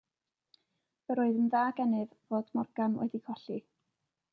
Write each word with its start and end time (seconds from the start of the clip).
Yr 1.15 1.21
oedd 1.25 1.37
yn 1.43 1.53
dda 1.57 1.63
gennyf 1.81 2.19
fod 2.31 2.53
Morgan 2.61 3.01
wedi 3.05 3.27
colli. 3.31 3.65